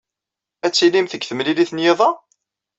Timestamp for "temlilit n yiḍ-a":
1.25-2.09